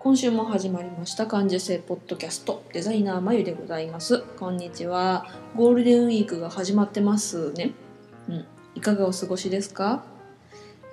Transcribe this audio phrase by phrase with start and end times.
[0.00, 1.26] 今週も始まりました。
[1.26, 4.20] 感受性ポッドキャストデザイナーまゆでございます。
[4.38, 5.26] こんにちは。
[5.56, 7.72] ゴールデンウィークが始まってますね。
[8.28, 8.46] うん。
[8.76, 10.04] いかがお過ごしですか？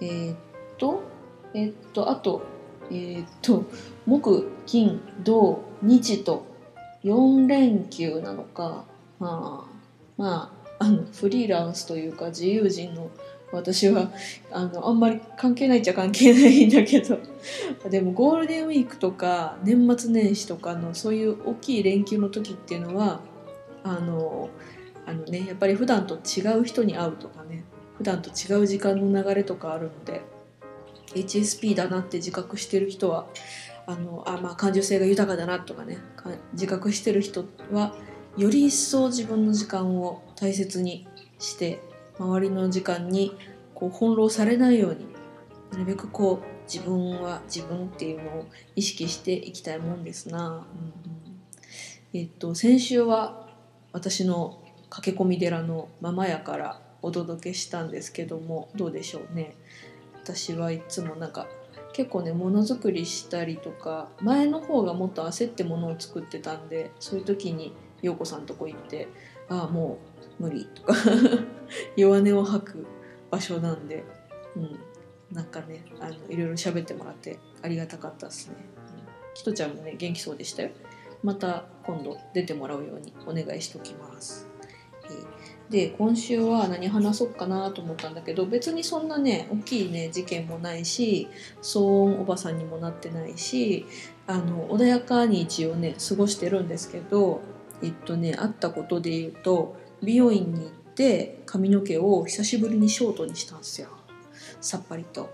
[0.02, 0.38] えー、っ
[0.80, 1.04] と
[1.54, 2.42] えー、っとあと
[2.90, 3.66] えー、っと
[4.08, 6.48] 木金土日と
[7.04, 8.86] 4連休なのか。
[9.20, 9.72] まあ
[10.18, 13.12] まああのフリーランスというか自由人の
[13.56, 14.12] 私は
[14.52, 17.20] あのあんまり関係ないっちゃ関係ないんだけど。
[17.90, 23.22] でもゴールデンウィークとか年末年始とかのそういう大きい連休の時っていうのは
[23.84, 24.50] あの
[25.06, 27.64] あのねやっぱり普段と違う人に会うとかね。
[27.98, 30.22] 普段と違う時間の流れとかあるので
[31.14, 33.28] HSP だなって自覚してる人は
[33.88, 35.98] あのあまあ感受性が豊かだなとかね
[36.54, 37.96] 自覚してる人は
[38.38, 41.08] より一層自分の時間を大切に
[41.40, 41.80] して
[42.20, 43.36] 周りの時間に
[43.74, 45.06] こう翻弄されないように
[45.72, 50.66] なるべくこう自分は自分っていうのを意識していきたいもんですな。
[52.14, 53.48] うん、えっと先週は
[53.92, 59.56] 私の駆け込み寺のママ屋からお届けしたんですけどもどうでしょうね
[60.24, 61.48] 私はいつもなんか
[61.94, 69.08] 結構ねものづくりしたりとか前の方がもっと焦ってものを作ってたんでそういう時に陽子さんとこ行って
[69.50, 70.94] 「ああもう無理」とか
[71.96, 72.86] 弱音を吐く
[73.32, 74.04] 場所なんで、
[74.56, 74.80] うん、
[75.32, 78.56] なんかねあのいろいろ喋ってもらってありがたかったですね。
[78.90, 80.70] うんきとちゃんもね元気そうでしたよ。
[81.22, 84.48] また今度出てもらうようにお願いしておきます。
[85.06, 91.28] えーで今週は何話そうかなと思ったんだけど別にそんなね大きいね事件もないし
[91.62, 93.86] 騒音おばさんにもなってないし
[94.28, 97.42] あの穏やかに一応ね過ごしてるんですけど
[97.82, 103.90] えっとねあったことで言うと美容院に行って髪の毛を久しぶりにショートにしたんですよ。
[104.62, 105.30] さっぱりと。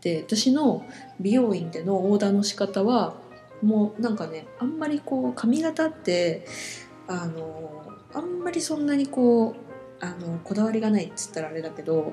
[0.00, 0.84] で私の
[1.20, 3.14] 美容院でのオーダーの仕方は
[3.62, 6.46] もうなんかねあんまりこう髪型って
[7.06, 9.56] あのあんまりそんなにこ
[10.00, 12.12] うあのこだわりがないっつったらあれだけど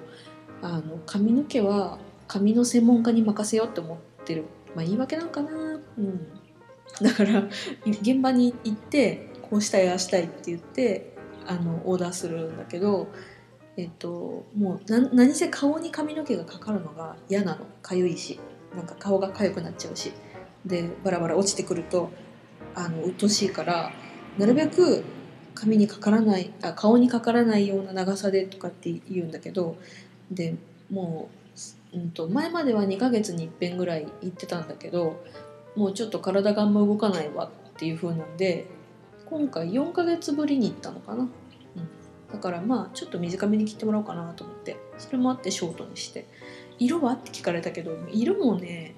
[0.61, 4.45] あの髪の毛は髪の専門家に任せようって思ってる。
[4.75, 5.79] まあ言い訳なんかな。
[5.97, 6.27] うん。
[7.01, 7.43] だから
[7.85, 11.14] 現場に行ってこうしたいああしたいって言って
[11.47, 13.07] あのオーダーするんだけど
[13.77, 17.65] えっともう何せ顔に髪の毛がかかるのが嫌なの。
[17.81, 18.39] かゆいし。
[18.75, 20.11] なんか顔がかゆくなっちゃうし。
[20.65, 22.09] でバラバラ落ちてくると
[22.73, 23.91] あの鬱陶しいから
[24.37, 25.03] なるべく
[25.53, 29.77] 髪にかからないあ顔にかからないような長さでとかって言うんだけど
[30.31, 30.55] で
[30.91, 31.29] も
[31.93, 35.23] う、うんと、前までは2ヶ月にいっぺんぐらい行ってたんだけど
[35.75, 38.67] もうちょっと体があんま動かないわっていう風なんで
[39.25, 41.29] 今回4ヶ月ぶりに行ったのかな、うん、
[42.31, 44.77] だからまあちょっと短めに切ってもらおうかなと思って。
[44.97, 46.27] それもあってショートにして。
[46.79, 47.13] 色は？
[47.13, 48.95] って聞かれたけど色もね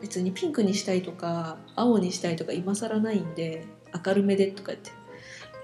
[0.00, 3.66] 別にピンクにしたいとか青にしたいとか今更ないんで
[4.06, 4.90] 明るめでとか言って。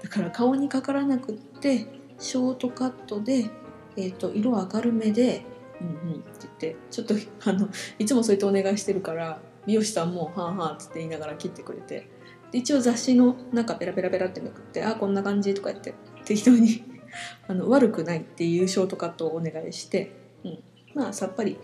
[0.03, 1.87] だから顔にかからなくって
[2.19, 3.49] ショートカットで、
[3.95, 5.43] えーと、色明るめで
[5.81, 6.75] 「うんうん」って言って。
[6.91, 7.69] ちょっとあの
[7.99, 12.16] いつもそうやってお願いしてるから美容師さんも「はあはあ」っつって言いながら切ってくれて。
[12.51, 15.93] 一応雑誌の中ペラペラペラってめくって「あこんな感じ」とか言って
[16.25, 16.83] 適当に
[17.47, 20.11] あの悪くないっていうショートカットをお願いして、
[20.43, 20.59] うん、
[20.93, 21.57] まあさっぱり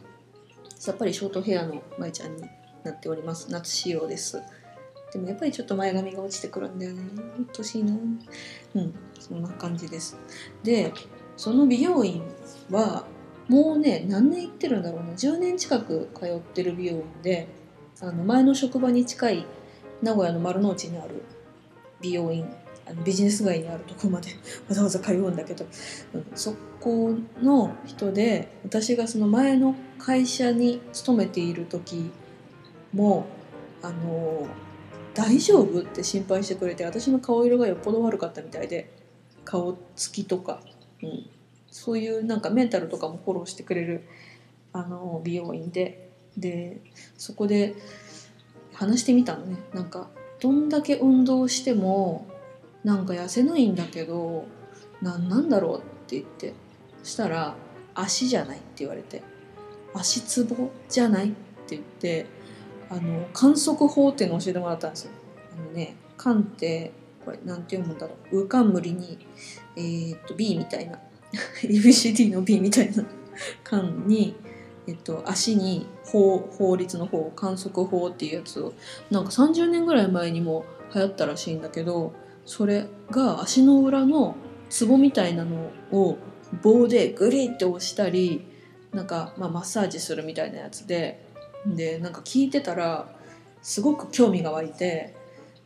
[0.78, 2.44] さっぱりショートヘアの舞ちゃんに
[2.84, 3.50] なっております。
[3.50, 4.42] 夏仕様です。
[5.14, 7.04] でもやっぱりちょっと前髪が落ちてくるんだよね。
[7.40, 8.94] うっとしいなうん。
[9.20, 10.18] そんな感じです。
[10.64, 10.92] で
[11.38, 12.22] その美容院
[12.70, 13.06] は
[13.48, 17.48] もうね何年行ってるんだろうな10年近く通ってる美容院で
[18.02, 19.46] あの前の職場に近い
[20.04, 21.24] 名古屋の丸の内にある
[22.02, 22.46] 美容院
[22.86, 24.32] あのビジネス街にあるとこまで
[24.68, 25.66] わざわざ通うんだけど、
[26.14, 32.12] うん、そこの人で私がその前の会社に勤めている時
[32.94, 33.26] も
[33.82, 34.46] あの
[35.14, 38.92] 大丈夫って心配してくれて私の顔色がよっぽど悪かったみたいで
[39.46, 40.62] 顔つきとか、
[41.02, 41.30] うん、
[41.72, 44.04] そういうなんかメンタルとかもフォローしてくれる
[44.74, 46.82] あの美容院でで
[47.18, 47.76] そこで
[48.74, 49.58] 話してみたのね。
[49.74, 50.10] なんか
[50.40, 52.28] どんだけ運動しても
[52.84, 54.46] なんか痩せないんだけど
[55.02, 56.54] 何なんだろうって言って。
[57.04, 57.56] そしたら
[57.94, 59.22] 「足じゃない」って言われて
[59.94, 61.31] 「足つぼじゃない?」っ
[61.68, 62.25] て言って
[62.90, 65.12] あの観測法っていうの教えてもらったんですよ。
[65.54, 66.92] あのね観って
[67.26, 69.18] これなんて読むんだろう「うかんむりに」
[69.76, 71.00] えー、っと B みたいな。
[71.64, 73.04] ABCD の B みたいな。
[73.64, 74.36] 観に、
[74.88, 78.74] えっと、足に法法律の法観測法っていうやつを
[79.10, 80.63] なんか30年ぐらい前にも
[80.94, 82.13] 流行ったらしいんだけど
[82.45, 84.36] それが足の裏の
[84.69, 86.18] ツボみたいなのを
[86.62, 88.45] 棒でグリって押したり
[88.92, 91.25] なんか、まあ、マッサージするみたいなやつで
[91.65, 93.07] でなんか聞いてたら
[93.63, 95.16] すごく興味が湧いて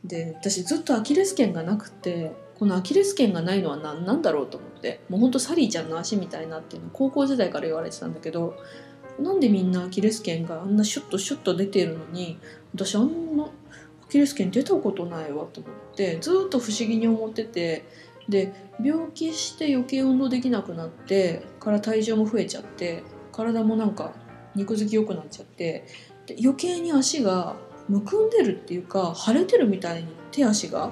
[0.05, 8.55] で私ずっとアキレス腱がなくてこのアキレス腱がないのは何なんだろうと思ってもうほんとサリーちゃんの足みたいなっていうの高校時代から言われてたんだけど
[9.19, 12.37] なんでみんなアキレス腱があんなシュッとシュッと出てるのに
[12.73, 13.49] 私あんなア
[14.09, 17.85] キレス腱出たことないわと思ってずっと不思議に思ってて
[18.29, 18.53] で
[18.83, 24.13] 病気して余計運動できなくなってから体重も増えちゃって体もなんか
[24.55, 25.85] 肉付き良くなっちゃって
[26.25, 27.55] で余計に足が
[27.87, 30.91] むくんでるっていうか腫れてるみたいに手足が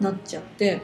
[0.00, 0.80] なっちゃって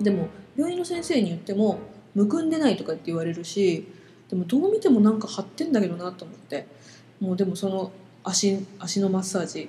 [0.00, 1.78] でも病院の先生に言っても
[2.14, 3.86] むくんでないとかって言われるし
[4.28, 6.66] でもどう見てもなんか張ってんだけどなと思って。
[7.20, 7.90] もうでもその
[8.22, 9.68] 足足のマッサージ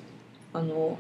[0.54, 0.98] あの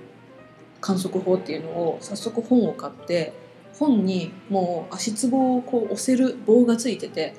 [0.81, 3.33] 観測法っていうのを早速本を買って
[3.73, 7.33] 本にもう足つぼをこう押せる棒がついてて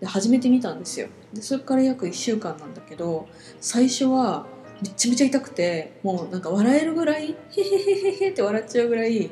[0.00, 1.08] で始めてみたんですよ。
[1.32, 3.28] でそれから約1週間なんだけど
[3.60, 4.46] 最初は
[4.82, 9.30] めちゃめちゃ痛くてもうなんか笑えるぐらいヘヘヘヘヘって笑っちゃうぐらい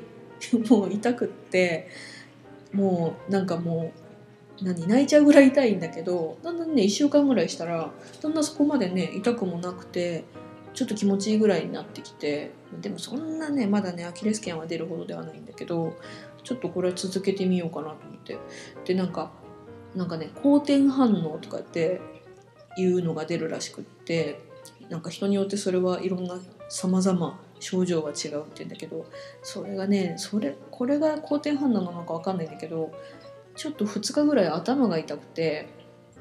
[0.69, 1.89] もう痛くって
[2.73, 4.00] もうなんかもう
[4.63, 7.91] 何泣いちゃうぐらい痛いんだけどだんだんね1週間ぐらいしたら
[8.23, 10.25] だんだんそこまでね痛くもなくて
[10.75, 15.97] ちょっと気持ちいいぐらいになってきてでもそんなねまだねアキレス腱は出るほどではないんだけど
[16.45, 18.39] ちょっとこれは続けてみようかなと思って。
[18.85, 19.31] でなんか
[19.95, 22.01] なんかね好転反応とかって
[22.77, 24.41] いうのが出るらしくって
[24.89, 29.07] なんか人によってそれはいろんな様々症状が違うって言うんだけど
[29.43, 32.93] それがねそれこれが好転反応なのか分かんないんだけど
[33.61, 35.69] ちょっと2日ぐらい頭が痛くて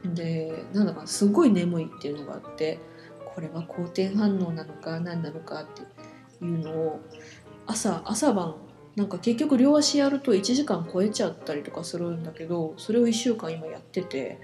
[0.03, 2.80] でなんだかすごい眠いっていうのがあって
[3.33, 5.83] これは好転反応なのか何なのかって
[6.44, 7.00] いうのを
[7.65, 8.56] 朝朝晩
[8.97, 14.41] なんか結局両足やると1時間超えちゃったりとかするんだけどそれを1週間今やってて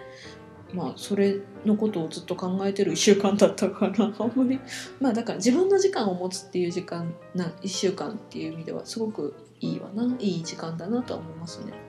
[0.73, 4.57] まあそれのことをずっと考えてる1週間だったから あんまり
[5.01, 11.84] まあだから自分の時間を持つっていう時間な1週間っていう意味ではすごくいいわないい時間だなとは思いますね。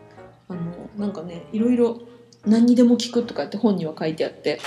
[0.49, 2.01] あのなんかねいろいろ
[2.45, 4.61] 何にでも聞くとかって本には書いてあって。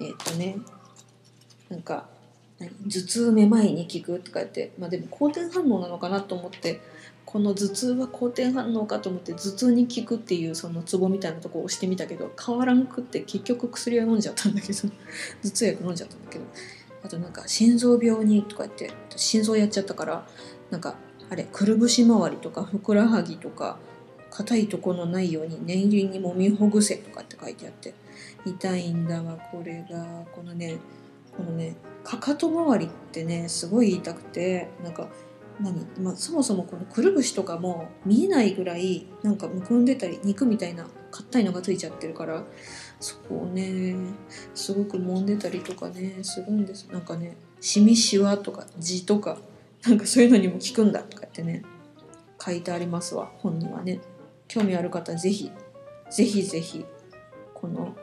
[0.00, 0.56] えっ、とね
[1.68, 2.08] なんか
[2.58, 6.80] 頭痛めまいに効くとか言ってまあでも好転反応なのかなと思って
[7.24, 14.78] この頭痛は好転反応かと思って頭痛に効くっていうそのツボみたいなとこを押してみたけど変わらんくって結局薬は飲んじゃったんだけど
[15.42, 16.44] 頭痛薬飲んじゃったんだけど
[17.02, 20.26] あとなんか心臓病にとか言って心臓やっちゃったから
[20.70, 20.96] なんか
[21.30, 23.78] あれくるぶし周りとかふくらはぎとか
[24.40, 27.94] 硬いとこのないように念入りに揉みほぐせとかって書いてあって
[28.46, 30.24] 痛いんだわこれが。
[30.32, 30.78] このね
[31.36, 35.08] このねかかと周りってねすごい痛くてなんか
[35.60, 42.44] 何、まあ、そもそもこのくるぶしとかも見えないぐらいなんかむくんでたり肉みたいな硬いのがついちゃってるから
[42.98, 43.94] そこをね
[44.54, 46.88] すごく揉んでたりとかねするんです。
[46.90, 49.38] なんかねしみしわとか字とか
[49.86, 51.62] なんかそういうのにも効くんだとかってね
[52.42, 54.00] 書いてありますわ本にはね。
[54.50, 55.52] 興味ある方ぜひ
[56.10, 56.84] ぜひぜひ
[57.54, 57.94] この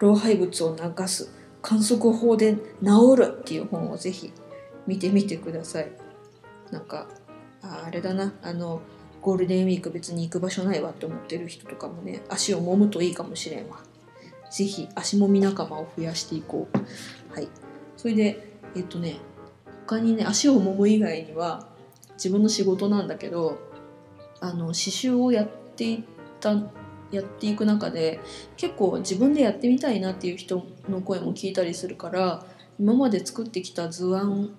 [0.00, 1.32] 老廃物を流す
[1.62, 4.32] 観測法で治るっていう本をぜひ
[4.84, 5.92] 見てみてください。
[6.72, 7.06] なんか
[7.62, 8.34] あれだな。
[8.42, 8.82] あの
[9.20, 13.78] ゴールデンウィーク別に行く場所ないわって思ってる人とかもね足を揉むといいかもしれんわ。
[14.50, 17.32] ぜひ足もみ仲間を増やしていこう。
[17.32, 17.48] はい。
[17.96, 19.20] それでえっとね
[19.86, 21.68] 他にね足を揉む以外には
[22.14, 23.60] 自分の仕事なんだけど
[24.40, 25.98] あの刺繍をやってていっ
[26.40, 26.54] た
[27.10, 28.20] やっていく中で
[28.56, 32.44] 結構自分でやってみたいなっていう人の声も聞いたりするから
[32.78, 34.54] 今まで作ってきた図案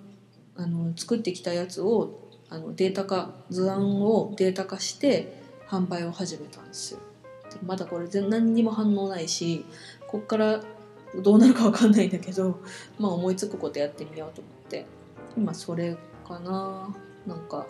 [0.55, 6.99] あの作ってきたやつをあのデータ化図案をデータ化して販売を始めたんですよ。
[7.65, 9.65] まだこれ何にも反応ないし
[10.07, 10.61] こっから
[11.23, 12.59] どうなるかわかんないんだけど、
[12.99, 14.85] まあ、思いつくことやってみようと思って
[15.37, 15.95] 今それ
[16.27, 16.95] かな
[17.27, 17.67] なんか、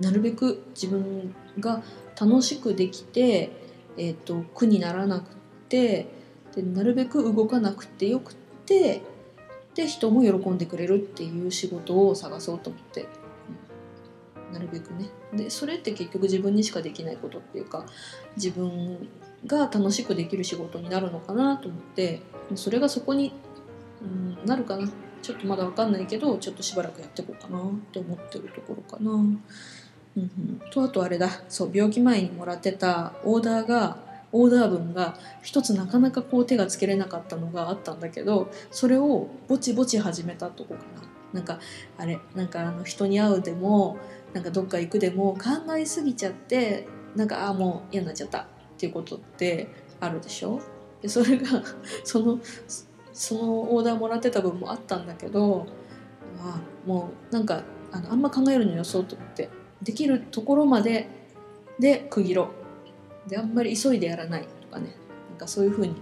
[0.00, 1.82] なるべく自分が
[2.20, 3.50] 楽しくできて、
[3.96, 5.34] えー、と苦にならなく
[5.68, 6.06] て
[6.54, 9.02] でなるべく動かなくてよくて
[9.74, 13.08] で人も喜んでくれるっていう仕事を探そうと思って、うん
[14.52, 15.08] なるべくね。
[15.34, 17.84] でそれって結局自分にしかできないことっていうか
[18.36, 19.08] 自分
[19.46, 22.22] が楽しくできる仕事になるのかなと思って
[22.54, 23.32] それがそこに、
[24.02, 24.88] うん、なるかな。
[25.26, 29.10] ちょっとまだ分かんないけどちょっとしばらくやっていこうかなって思ってるところかな。
[29.10, 29.40] うん、
[30.70, 33.98] とあとあれだそう病気前にもらってたオーダーが
[34.30, 41.08] オーダー分が一つなかなかこう手がつけれなかったのがあったんだけどそれをぼちぼち始めたとこかな。
[41.32, 41.58] なんか
[41.98, 43.98] あれなんかあの人に会うでも
[44.32, 48.44] なんかどっか行くでも考えすぎちゃってなんかああもう嫌になっちゃったっ
[48.78, 49.68] ていうことって
[50.00, 50.60] あるでしょ？
[51.02, 51.62] でそれが
[52.04, 52.38] その
[53.16, 55.66] そのオーダーもらってた分もあったんだけど
[56.38, 59.48] あもうなんかあのあんま考えるのよそうと思って。
[59.82, 61.08] できるところまで
[61.78, 62.50] で区切ろ
[63.26, 63.30] う。
[63.30, 64.94] であんまり急いでやらないとかね。
[65.30, 65.94] なんかそういうふうに、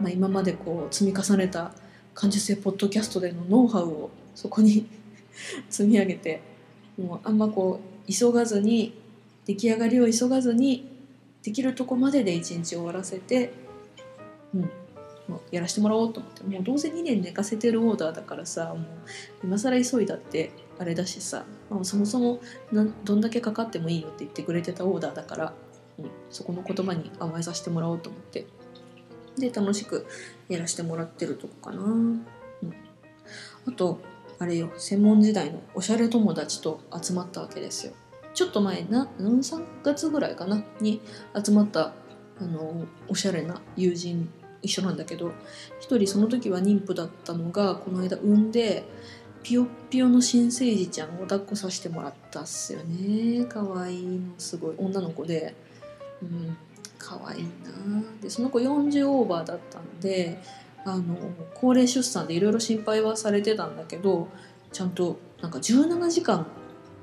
[0.00, 1.72] まあ、今までこう積み重ねた
[2.14, 4.86] 感受性ポッドキャストでのノウハウをそこに
[5.68, 6.40] 積み上げて
[6.98, 8.94] もうあんまこう急がずに
[9.46, 10.90] 出来上がりを急がずに
[11.42, 13.52] できるとこまでで一日終わらせて、
[14.54, 14.70] うん、
[15.50, 16.42] やらせてもらおうと思って。
[16.44, 18.78] もうどうせ2年寝かせてるオーダーだからさもう
[19.44, 22.40] 今更急いだってあれだしさ、まあ、そもそも
[23.04, 25.52] どんだけかかってもいいよって言ってくれてたオーダーだから、
[25.98, 28.46] うん、そこの言葉に甘えさせてもらおうと思って。
[29.38, 30.06] で楽しく
[30.48, 31.82] やらせてもらってるとこかな。
[31.82, 32.26] うん、
[33.66, 34.00] あと
[34.38, 37.92] あれよ専門時代のおしゃれ友達と集まったわけですよ。
[38.34, 40.62] ちょっと前な3月ぐらいかな？
[40.80, 41.00] に
[41.44, 41.92] 集まった
[42.40, 44.28] あのおしゃれな友人
[44.62, 45.32] 一緒なんだけど
[45.80, 48.84] 一人その時は妊婦だったのがこの間産んで
[49.42, 53.46] ピヨピヨの新生児ちゃんを抱っこさせてもらったっすよね。
[53.48, 54.74] 可愛いのすごい。
[54.76, 55.54] 女の子で。
[56.22, 56.56] うん
[57.00, 57.48] 可愛いな
[58.20, 60.38] でその子40オーバーだったんで
[60.84, 61.16] あの
[61.54, 64.28] 高齢出産でいろいろ心配はされてたんだけど
[64.70, 66.44] ちゃんとなんか17時間っ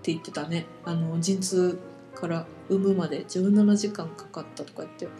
[0.04, 0.66] て言ってたね。
[0.86, 1.80] あの陣痛
[2.16, 5.12] から産むまで17時間かかったとか言って、うん。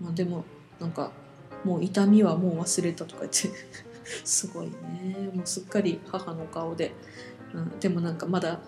[0.00, 0.44] まあ、でも
[0.80, 1.10] なんか
[1.64, 3.50] もう痛みはもう忘れたとか言って
[4.24, 5.30] すごいね。
[5.34, 6.92] もうすっかり母の顔で、
[7.54, 8.60] うん、でもなんかまだ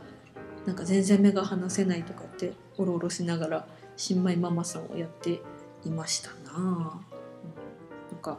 [0.67, 5.41] なんか全然目が離せないとかっておろおろしながら新米ママさんをやって
[5.85, 7.01] いましたな。
[8.13, 8.39] なんか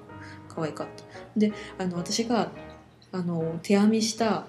[0.49, 1.03] 可愛かった。
[1.35, 2.51] であの私が
[3.11, 4.45] あの手編みした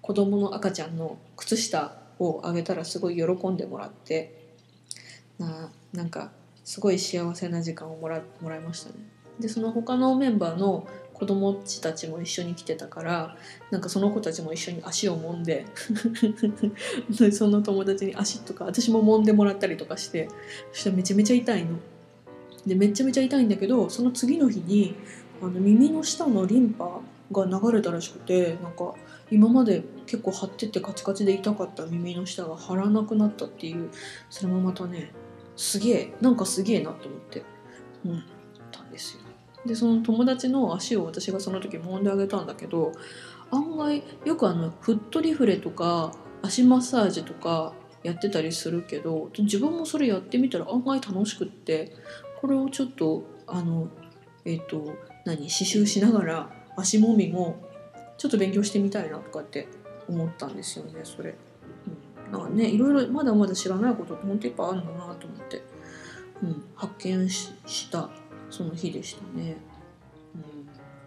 [0.00, 4.54] 子供の赤ちゃんの靴下をあげたらすごい喜んでもらって
[5.38, 6.30] ななんか
[6.66, 8.96] すごい幸せな時間をもらもらいましたね。
[9.38, 13.36] でその他のメンバーの子供たちも一緒に来てたから
[13.70, 15.64] なんかその子たちも一緒に足を揉んで
[17.32, 20.28] その友達に足とか私も揉んでもらったりとかして
[20.72, 21.78] そしたらめちゃめちゃ痛いの。
[22.66, 24.96] でめちゃめちゃ痛いんだけどその次の日に
[25.40, 28.94] あの耳の下のリンパが流れたらしくてなんか
[29.30, 33.90] 今まで結構張っててカチカチで痛かった耳の下が張らなくなったっていう
[34.30, 35.12] それもまたね
[35.56, 37.42] すげえなんかすげえなと思って
[38.04, 38.24] うん
[38.70, 39.20] たんですよ
[39.66, 42.92] でその友達の足を私がその時揉んであげたんだけど
[43.50, 47.72] 案外よくあのフットリフレとか足マッサージとか
[48.02, 51.92] やってたりするけど自分もそれやってみたら案外楽しくって
[52.40, 53.88] これをちょっとあの
[54.44, 54.94] えっ、ー、と
[55.24, 57.56] 何刺繍しながら足もみも
[58.18, 59.66] ちょっと勉強してみたいなとかって
[60.08, 61.34] 思ったんですよねそれ。
[62.30, 65.62] なんかねいろいろまだまだ知らないことって本当いっぱいあるんだなと思って、
[66.42, 68.10] うん、発見した
[68.50, 69.56] その日でしたね。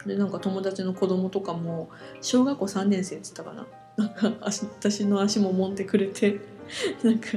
[0.03, 1.89] うん、でなんか友達の子供とかも
[2.21, 3.67] 小学校3年生って言ったかな。
[3.97, 6.39] なんか私の足も揉んでくれて
[7.03, 7.27] なんか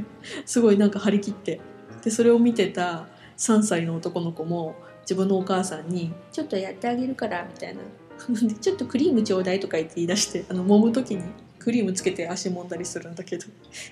[0.47, 1.61] すごいなんか張り切って。
[2.03, 7.81] でそれを見てた3歳の男の子も自分のお母さんに「ちょっとやってあげるから」みたいな
[8.61, 11.23] 「ちょっとクリームちょうだい」とか言って言い出してあの揉む時に。
[11.63, 13.47] クリームつけて足揉んだりするんだけど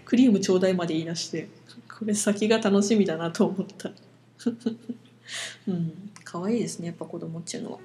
[0.04, 1.48] クリームちょうだいまで言い出して
[1.98, 3.90] これ先が楽しみだなと思った
[5.68, 7.78] うん可愛いですねやっぱ子供っていうのは。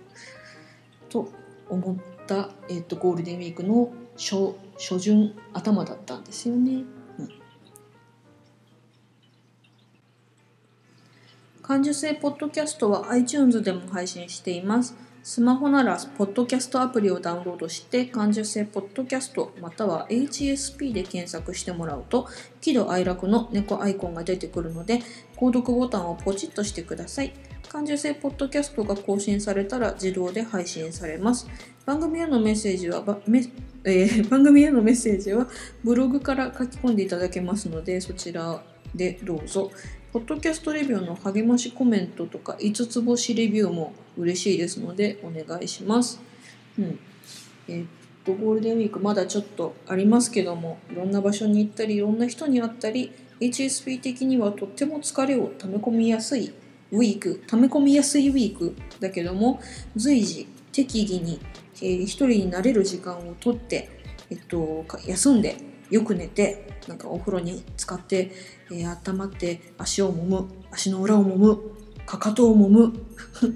[1.10, 1.32] と
[1.70, 6.84] 思った、えーと、ゴールデンウィークの初初旬頭だったんですよね。
[11.62, 14.96] 感受性ポッドキャストは iTunes でも配信しています。
[15.26, 22.28] スマホならポッドキャストアプリをダウンロードして感受性ポッドキャストまたは HSP で検索してもらうと
[22.62, 25.00] 喜怒哀楽の猫アイコンが出てくるので
[25.36, 27.34] 購読ボタンをポチッとしてください。
[27.70, 31.50] 感受性ポッドキャストが更新されたら自動で配信されます。
[31.88, 33.02] 番組へのメッセージは
[33.84, 35.48] えー、番組へのメッセージは
[35.84, 38.62] ブログから書き込んでいただけますのでそちら
[38.94, 39.72] でどうぞ。
[40.16, 46.22] ポッドキャストレビューの励ましコメントとか5つ星レビューも嬉しいですのでお願いします。
[46.80, 47.00] うん。
[47.68, 47.88] えー、っ
[48.24, 56.54] と、ゴールデンウィークまだちょっとありますけども、いろんな場所に行ったり、いろんな人に会ったり、HSP 的にはとっても疲れを溜め込みやすい
[56.94, 59.60] ウィーク溜め込みやすいウィークだけども
[59.98, 61.42] 随時適宜に、
[61.82, 63.90] えー、一人になれる時間をとって、
[64.30, 68.32] えっと、休んでよく寝てなんかお風呂に使って、
[68.72, 71.76] えー、温まって足を揉む足の裏を揉む
[72.06, 72.94] かかとを揉む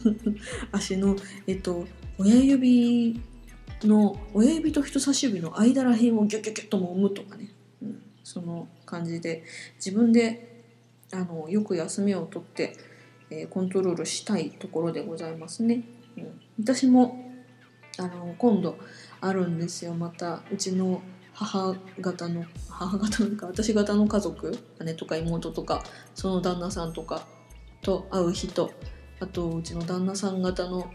[0.71, 1.15] 足の、
[1.47, 1.85] えっと、
[2.17, 3.21] 親指
[3.83, 9.43] の親指と人差し指の間らへんをギュギュギュッと揉むとかね、うん、その感じで
[9.75, 10.63] 自分で
[11.11, 12.75] あのよく休みをとって、
[13.29, 15.83] えー、コントロールしたいところでございますね。
[16.17, 17.31] うん、私も
[17.97, 18.77] あの今度
[19.21, 19.93] あるんですよ。
[19.93, 21.01] またうちの
[21.45, 27.25] 母方の母方のか私方の家族姉とか妹とかその旦那さんとか
[27.81, 28.69] と会う人
[29.21, 30.91] あとうちの旦那さん方の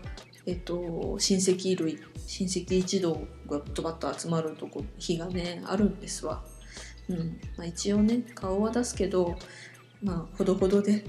[0.46, 3.14] えっと、親戚類親戚一同
[3.48, 6.44] がドバッと集まるとこ日がねあるんですわ。
[7.08, 9.36] うんまあ、一応ね顔は出すけど
[10.02, 11.04] まあほどほどで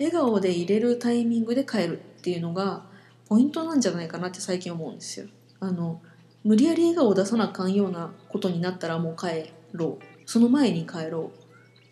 [0.00, 2.86] 笑顔で入れるタイミングで帰るっていうのが
[3.28, 5.28] ポイントなんじゃないかなって最近思うんですよ。
[5.60, 6.02] あの
[6.44, 11.32] 無理やり笑顔を出さなあかんようなことになったらもう帰ろうその前に帰ろ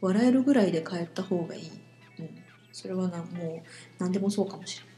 [0.01, 1.63] う笑えるぐらいで帰った方がいい、
[2.19, 2.31] うん、
[2.73, 3.63] それはなもう
[3.99, 4.93] 何でもそうかもしれない。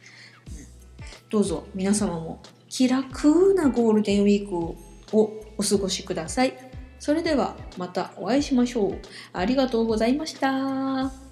[1.31, 4.77] どうぞ皆様も気楽なゴールデンウィークを
[5.13, 6.55] お過ごしください。
[6.99, 8.99] それではまたお会いしましょう。
[9.33, 11.24] ありがとうございました。